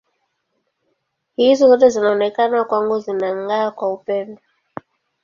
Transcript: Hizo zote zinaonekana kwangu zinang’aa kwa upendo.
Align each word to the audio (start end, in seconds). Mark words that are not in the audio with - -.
Hizo 1.35 1.67
zote 1.67 1.87
zinaonekana 1.91 2.59
kwangu 2.69 2.97
zinang’aa 3.03 3.71
kwa 3.77 3.87
upendo. 3.95 4.41